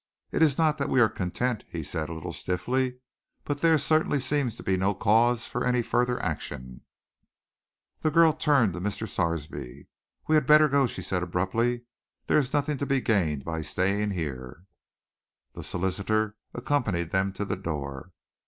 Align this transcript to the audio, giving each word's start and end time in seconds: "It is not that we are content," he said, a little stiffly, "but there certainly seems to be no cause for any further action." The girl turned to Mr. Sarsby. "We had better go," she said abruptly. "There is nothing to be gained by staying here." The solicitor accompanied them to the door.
"It 0.31 0.41
is 0.41 0.57
not 0.57 0.79
that 0.79 0.89
we 0.89 0.99
are 0.99 1.07
content," 1.07 1.63
he 1.69 1.83
said, 1.83 2.09
a 2.09 2.13
little 2.13 2.33
stiffly, 2.33 2.97
"but 3.43 3.61
there 3.61 3.77
certainly 3.77 4.19
seems 4.19 4.55
to 4.55 4.63
be 4.63 4.75
no 4.75 4.95
cause 4.95 5.47
for 5.47 5.63
any 5.63 5.83
further 5.83 6.19
action." 6.23 6.81
The 7.99 8.09
girl 8.09 8.33
turned 8.33 8.73
to 8.73 8.81
Mr. 8.81 9.07
Sarsby. 9.07 9.89
"We 10.27 10.33
had 10.33 10.47
better 10.47 10.67
go," 10.67 10.87
she 10.87 11.03
said 11.03 11.21
abruptly. 11.21 11.83
"There 12.25 12.39
is 12.39 12.51
nothing 12.51 12.79
to 12.79 12.87
be 12.87 12.99
gained 12.99 13.45
by 13.45 13.61
staying 13.61 14.09
here." 14.09 14.63
The 15.53 15.61
solicitor 15.61 16.35
accompanied 16.51 17.11
them 17.11 17.31
to 17.33 17.45
the 17.45 17.55
door. 17.55 18.11